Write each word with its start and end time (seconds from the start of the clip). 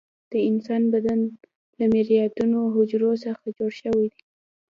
د 0.31 0.33
انسان 0.49 0.83
بدن 0.93 1.19
له 1.77 1.85
میلیاردونو 1.93 2.59
حجرو 2.75 3.11
څخه 3.25 3.43
جوړ 3.57 3.71
شوى 3.81 4.05
ده. 4.13 4.19